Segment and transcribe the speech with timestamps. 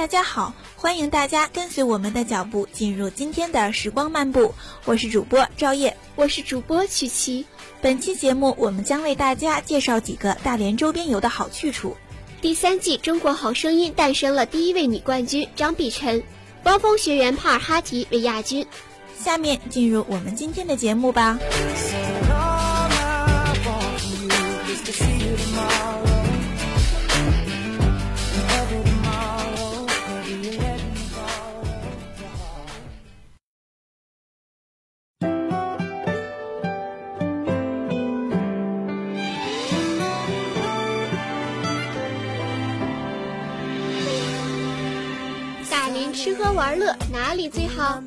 [0.00, 4.54] 大家好，欢迎大家跟随我们的脚步进入今天的时光漫步。
[4.86, 7.44] 我是主播赵烨，我是主播曲奇。
[7.82, 11.98] 本期节目，我们将为大家介绍几个大连周边游的好去处。
[12.40, 16.22] 第三季《中国好声音》诞生了第一位女冠军张碧晨，
[16.64, 18.66] 汪峰学员帕尔哈提为亚军。
[19.18, 21.38] 下面进入我们今天的节目吧。
[47.40, 48.02] 里最好？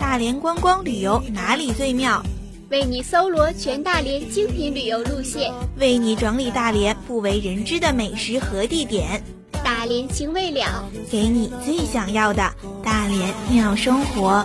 [0.00, 2.22] 大连观光旅游哪里最妙？
[2.70, 9.22] 为你搜罗全大连精品旅游路线，为你整理大连不为人知的美食和地点。
[9.62, 12.50] 大连情未了，给你最想要的
[12.82, 14.42] 大连妙生活。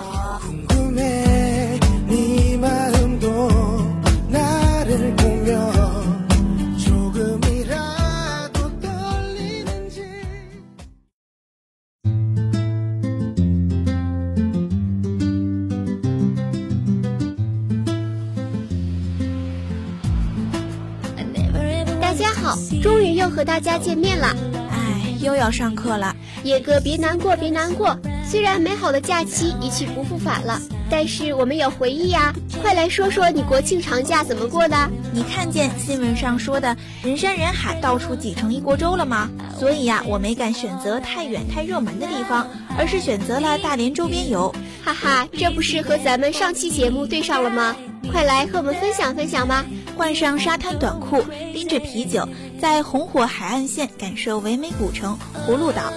[22.82, 24.36] 终于又和大家见面了。
[24.70, 27.98] 哎，又要上课了，野哥别难过，别难过。
[28.30, 32.34] 虽然美好的假期一去不复返了，但是我们有回忆呀。
[32.62, 34.90] 快来说说你国庆长假怎么过的？
[35.14, 39.30] 你看见新闻上说的人山人海，到处挤成一锅粥了吗？
[39.58, 44.54] 所以呀，我没敢选择太远太热门的地方，而是选择了大连周边游。
[44.84, 47.76] 哈哈，这不是和咱们上期节目对上了吗？
[48.12, 49.66] 快来和我们分享分享吧！
[49.96, 52.28] 换上沙滩短裤，拎着啤酒，
[52.60, 55.92] 在红火海岸线感受唯美古城葫芦岛。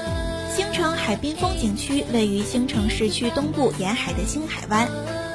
[0.54, 4.88] 星城海滨风景区位于星城市区东部沿海的星海湾，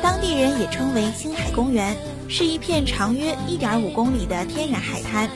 [0.03, 1.95] 当地人也称为星海公园，
[2.27, 5.29] 是一片长约1.5公里的天然海滩。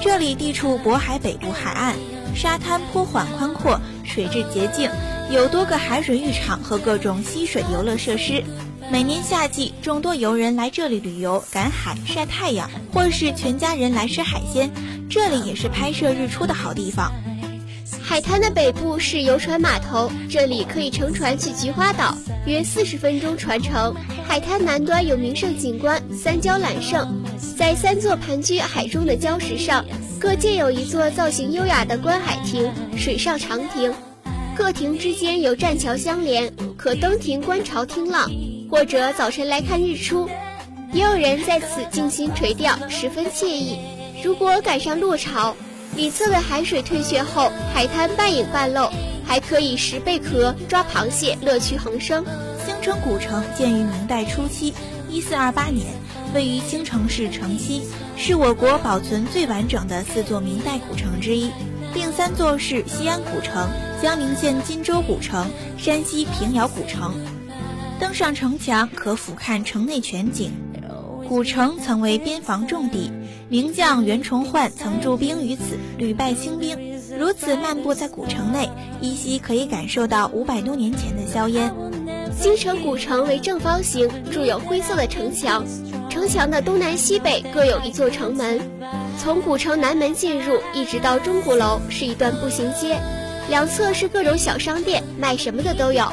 [0.00, 1.96] 这里地处渤海北部海岸，
[2.34, 4.88] 沙滩坡缓宽阔，水质洁净，
[5.30, 8.42] 有多个海水浴场和各种溪水游乐设施。
[8.90, 14.70] 每年夏季，众多游人来这里旅游、赶海、晒太阳，或是全家人来吃海鲜。
[15.10, 17.12] 这里也是拍摄日出的好地方。
[18.00, 23.92] 海滩的北部是游船码头，这里可以乘船去菊花岛，约四十分钟船程。
[24.28, 27.24] 海滩南端有名胜景观三礁揽胜，
[27.58, 29.84] 在三座盘踞海中的礁石上，
[30.18, 33.92] 各建有一座造型优雅的观海亭、水上长亭，
[34.56, 38.30] 各亭之间有栈桥相连，可登亭观潮听浪。
[38.70, 40.28] 或者早晨来看日出，
[40.92, 43.78] 也有人在此静心垂钓，十分惬意。
[44.24, 45.54] 如果赶上落潮，
[45.94, 48.90] 里侧的海水退却后，海滩半影半露，
[49.24, 52.24] 还可以拾贝壳、抓螃蟹，乐趣横生。
[52.64, 54.74] 兴城古城建于明代初期，
[55.08, 55.86] 一四二八年，
[56.36, 57.80] 位于京城市城西，
[58.14, 61.50] 是我国保存最完整的四座明代古城之一。
[61.94, 63.66] 另三座是西安古城、
[64.02, 65.46] 江宁县金州古城、
[65.78, 67.14] 山西平遥古城。
[67.98, 70.52] 登上城墙，可俯瞰城内全景。
[71.26, 73.10] 古城曾为边防重地，
[73.48, 76.76] 名将袁崇焕曾驻兵于此，屡败兴兵。
[77.18, 78.68] 如此漫步在古城内，
[79.00, 81.74] 依稀可以感受到五百多年前的硝烟。
[82.38, 85.64] 新城古城为正方形，筑有灰色的城墙，
[86.16, 88.58] 城墙的东南西北各有一座城门。
[89.18, 92.98] 从古城南门进入，一直到钟鼓楼是一段步行街，
[93.50, 96.10] 两侧是各种小商店，卖什么的都有。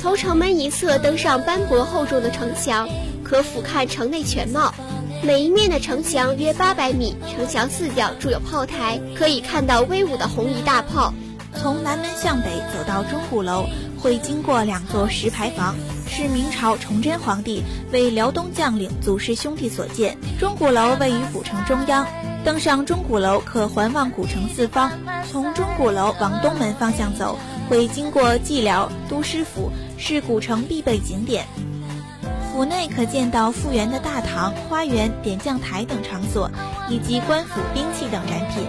[0.00, 2.88] 从城门一侧登上斑驳厚重的城墙，
[3.22, 4.74] 可俯瞰城内全貌。
[5.22, 11.14] 每一面的城墙约八百米，城墙四角筑有炮台，可以看到威武的红夷大炮。
[11.60, 13.66] 从南门向北走到钟鼓楼，
[14.00, 15.74] 会经过两座石牌坊，
[16.08, 17.62] 是明朝崇祯皇帝
[17.92, 20.16] 为辽东将领祖师兄弟所建。
[20.38, 22.06] 钟鼓楼位于古城中央，
[22.44, 24.92] 登上钟鼓楼可环望古城四方。
[25.30, 27.38] 从钟鼓楼往东门方向走，
[27.68, 31.46] 会经过蓟辽、都师府，是古城必备景点。
[32.52, 36.50] 府内可见到复原的大堂、花园、点将台等场所，
[36.88, 38.64] 以及官府兵器等展品。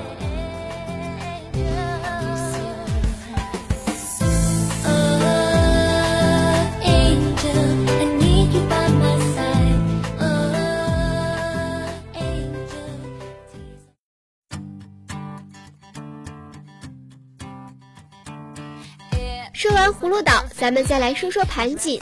[19.58, 22.00] 说完葫芦岛，咱们再来说说盘锦。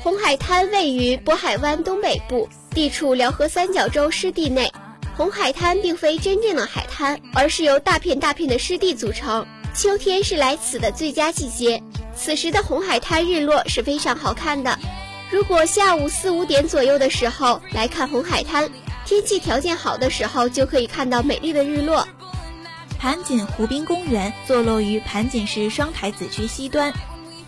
[0.00, 4.68] 红海滩位于渤海湾东北部，地处辽河三角洲湿地内。
[5.16, 9.46] 红海滩并非真正的海滩，而是由大片大片的湿地组成。
[9.72, 11.80] 秋天是来此的最佳季节，
[12.16, 14.76] 此时的红海滩日落是非常好看的。
[15.30, 18.68] 如果下午四五点左右的时候来看红海滩，
[19.06, 22.04] 天气条件好的时候就可以看到美丽的日落。
[23.02, 26.92] 盘锦湖滨公园坐落于盘锦市双台子区西端。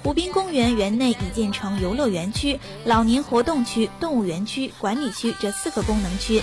[0.02, 6.42] 湖滨公园园内已建成游乐园区、老年活动区、动物园区、管理区这四个功能区。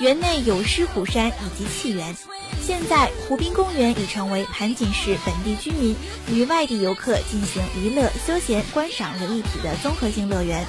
[0.00, 2.16] 园内有狮虎山以及戏园。
[2.60, 5.94] 现在，湖滨公园已成为盘锦市本地居民
[6.28, 10.66] 与外地游客进行娱乐、休闲、观赏为一体的综合性乐园。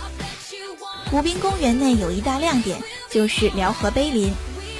[1.09, 2.79] 湖滨公园内有一大亮点，
[3.09, 4.31] 就是辽河碑林，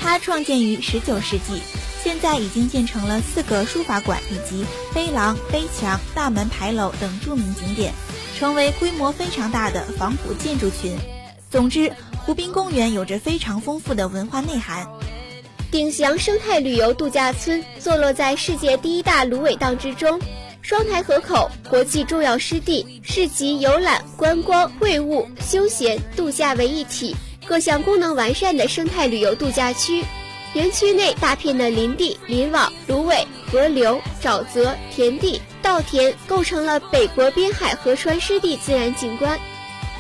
[0.02, 1.62] 它创建于19世纪。
[2.04, 7.94] 现在已经建成了四个书法馆以及碑廊、碑墙、大门牌楼等著名景点，
[8.36, 10.98] 成为规模非常大的仿古建筑群。
[11.52, 11.94] 总之，
[12.26, 14.90] 湖滨公园有着非常丰富的文化内涵。
[15.70, 20.20] 鼎祥生态旅游度假村坐落在世界第一大芦苇荡之中，
[20.64, 27.16] 双台河口国际重要湿地，是集游览、观光、会晤、休闲、度假为一体，
[27.52, 30.06] 各项功能完善的生态旅游度假区。
[30.54, 39.38] 园区内大片的林地、林网、芦苇、河流、沼泽、田地、稻田，构成了北国滨海河川湿地自然景观。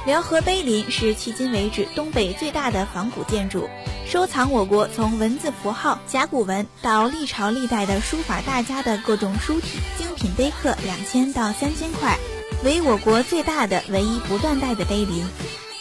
[0.05, 3.69] 辽河碑林是迄今为止东北最大的仿古建筑，
[4.07, 12.17] 收藏我国从文字符号、甲骨文到历朝历代的书法大家的各种书体精品碑刻两千到三千块，
[12.63, 15.25] 为我国最大的唯一不断代的碑林。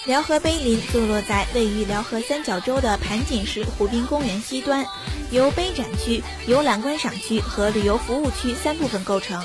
[0.06, 4.84] 辽河碑林坐落在位于辽河三角洲的盘锦市湖滨公园西端，
[5.30, 9.44] 由碑展区、游览观赏区和旅游服务区三部分构成。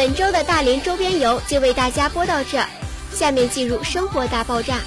[0.00, 2.58] 本周的大连周边游就为大家播到这，
[3.12, 4.78] 下面进入生活大爆炸。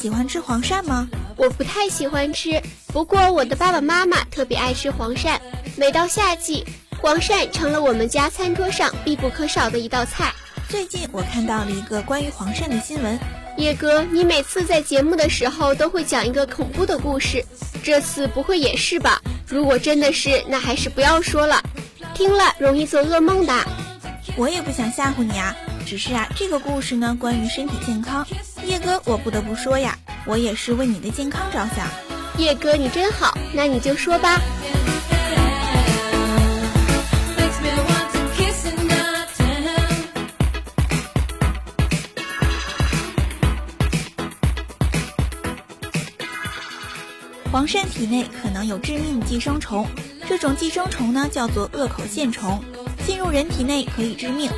[0.00, 1.06] 喜欢吃黄鳝吗？
[1.36, 5.38] 我不太喜欢吃，不过我的爸爸妈妈特别爱吃黄鳝。
[5.76, 6.64] 每到夏季，
[7.02, 10.32] 黄鳝成了我们家餐桌上必不可少的一道菜。
[10.70, 13.18] 最近我看到了一个关于黄鳝的新闻。
[13.58, 17.44] 叶哥，你每次在节目的时候都会讲一个恐怖的故事，
[17.84, 19.20] 这次不会也是吧？
[19.46, 21.62] 如果真的是，那还是不要说了，
[22.14, 23.52] 听了容易做噩梦的。
[24.34, 25.54] 我也不想吓唬你啊，
[25.84, 28.26] 只是啊，这个故事呢，关于身体健康。
[28.70, 31.88] 叶哥，我不得不说呀，我也是为你的健康着想。
[32.38, 34.40] 叶哥，你真好，那你就说吧。
[47.50, 49.84] 黄鳝体内可能有致命寄生虫，
[50.28, 52.62] 这种寄生虫呢叫做恶口线虫，
[53.04, 54.48] 进入人体内可以致命。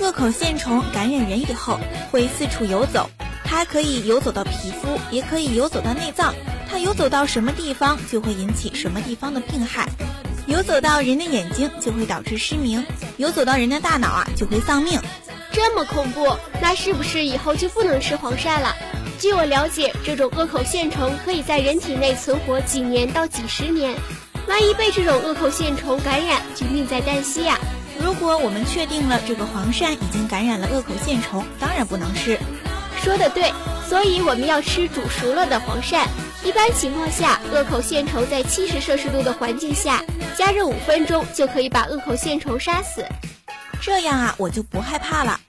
[0.00, 1.78] 恶口线虫感染人以后
[2.10, 3.08] 会四处游走。
[3.52, 6.34] 它可以游走到皮肤，也可以游走到内脏。
[6.70, 9.86] 它游走到什么地方，就会引起什么地方的病害。
[10.46, 12.82] 游走到人的眼睛，就会导致失明；
[13.18, 14.98] 游走到人的大脑啊，就会丧命。
[15.52, 18.74] 这么恐怖，那是不是以后就不能吃黄鳝了？
[19.20, 23.94] 据我了解，这种恶口线虫可以在人体内存活几年到几十年。
[24.48, 27.58] 万一被这种恶口线虫感染，就命在旦夕呀！
[28.00, 32.38] 如果我们确定了这个黄鳝已经感染了恶口线虫，当然不能吃。
[33.02, 33.52] 说的对，
[33.88, 36.06] 所以我们要吃煮熟了的黄鳝。
[36.44, 40.04] 一般情况下，恶口线虫在七十摄氏度的环境下
[40.36, 43.04] 加热五分钟就可以把恶口线虫杀死。
[43.80, 45.40] 这样啊，我就不害怕了。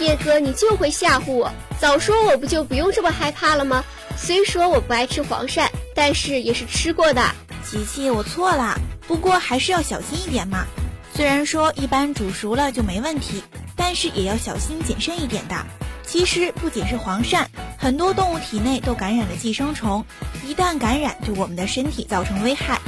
[0.00, 1.52] 叶哥，你就会吓唬我！
[1.78, 3.84] 早说我不就不用这么害怕了吗？
[4.16, 5.68] 虽说我不爱吃黄鳝，
[6.00, 7.20] 但是也是吃过的。
[7.62, 10.64] 琪琪，我错了，不过还是要小心一点嘛。
[11.14, 13.42] 虽然说一般煮熟了就没问题，
[13.76, 15.54] 但是也要小心谨慎一点的。
[16.06, 17.44] 其实不仅是黄鳝，
[17.76, 20.06] 很多动物体内都感染了寄生虫，
[20.46, 22.80] 一旦感染，对我们的身体造成危害。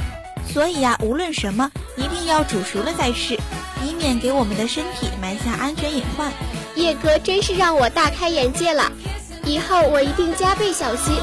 [0.51, 3.37] 所以呀，无论什么，一定要煮熟了再吃，
[3.85, 6.31] 以免给我们的身体埋下安全隐患。
[6.75, 8.91] 叶哥真是让我大开眼界了，
[9.45, 11.13] 以后我一定加倍小心。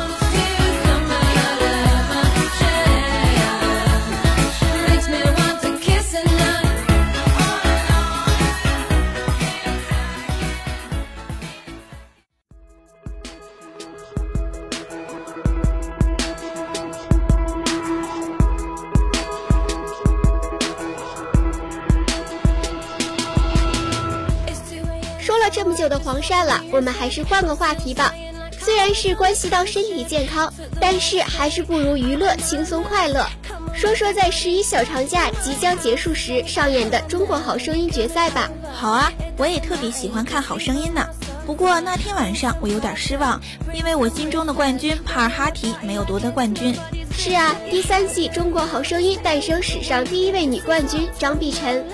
[26.21, 28.15] 么久的黄鳝了，我们还是换个话题吧。
[28.59, 33.27] 虽然是关系到身体健康，但是还是不如娱乐轻松快乐。
[33.75, 38.51] 说说在十一小长假即将结束时上演的《中国好声音》决赛吧。
[38.73, 41.07] 好啊，我也特别喜欢看《好声音》呢。
[41.47, 43.41] 不过那天晚上我有点失望，
[43.73, 46.77] 因为我心中的冠军帕尔哈提没有夺得冠军。
[47.17, 51.85] 是啊，第三季《中国好声音》诞生史上第一位女冠军张碧晨。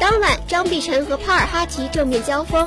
[0.00, 2.66] 当晚，张碧晨和帕尔哈提正面交锋。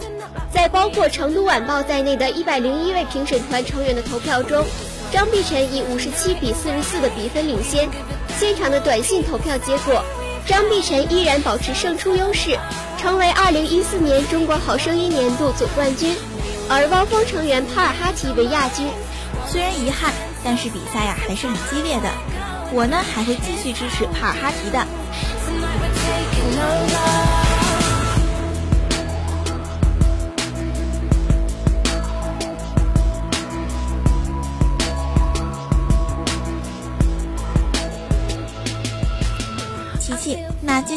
[0.51, 4.65] 在包括《成都晚报》在内的一百零一位评审团成员的投票中，
[5.11, 7.87] 张碧晨以五十七比四十四的比分领先。
[8.39, 10.03] 现场的短信投票结果，
[10.45, 12.57] 张碧晨依然保持胜出优势，
[12.97, 16.15] 成为二零一四年中国好声音年度总冠军。
[16.67, 18.87] 而汪峰成员帕尔哈提为亚军。
[19.47, 20.13] 虽然遗憾，
[20.43, 22.09] 但是比赛呀还是很激烈的。
[22.71, 24.85] 我呢还会继续支持帕尔哈提的。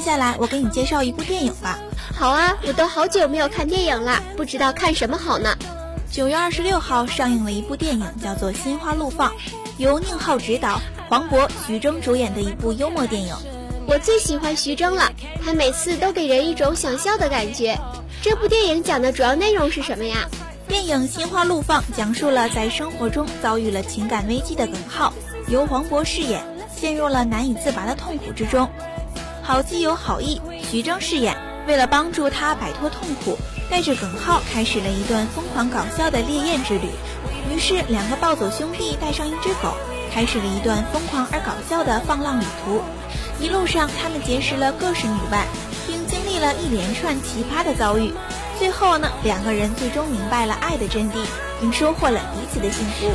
[0.02, 1.78] 下来我给你介绍一部电影吧。
[2.14, 5.56] 好啊，我都好久没有看电影了，不知道看什么好呢。
[6.10, 9.30] 九月二十六号上映了一部电影，叫做《心花怒放》，
[9.78, 13.34] 由宁浩执导，黄渤、徐峥主演的一部幽默电影。
[13.86, 15.10] 我最喜欢徐峥了，
[15.44, 17.78] 他每次都给人一种想笑的感觉。
[18.20, 20.28] 这部电影讲的主要内容是什么呀？
[20.68, 25.12] 电影《心花怒放》讲述了在生活中遭遇了情感危机的耿浩，
[25.48, 26.42] 由黄渤饰演，
[26.74, 28.68] 陷入了难以自拔的痛苦之中。
[29.44, 31.36] 好基友好意，徐峥饰演。
[31.66, 33.36] 为了帮助他摆脱痛苦，
[33.68, 36.88] 带着耿浩开始了一段疯狂搞笑的烈焰之旅。
[37.50, 39.74] 于是，两个暴走兄弟带上一只狗，
[40.12, 42.82] 开始了一段疯狂而搞笑的放浪旅途。
[43.40, 45.46] 一路上，他们结识了各式女伴，
[45.86, 48.12] 并经历了一连串奇葩的遭遇。
[48.58, 51.24] 最后呢，两个人最终明白了爱的真谛，
[51.60, 53.10] 并收获了彼此的幸福。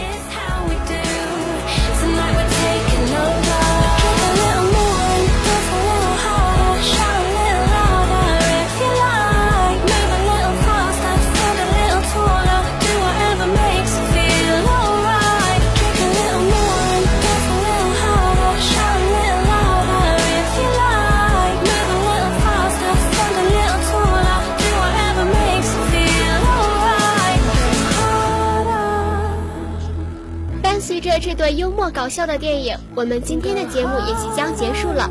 [31.77, 35.07] 默搞笑的电影，我们今天的节目也即将结束了。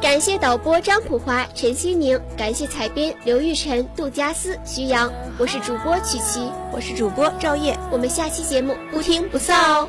[0.00, 5.08] 感谢导播张普华、陈希宁，感谢采编刘玉晨、杜佳思、徐阳。
[5.38, 7.78] 我是主播曲奇，我是主播赵烨。
[7.92, 9.88] 我们下期节目不听不散哦。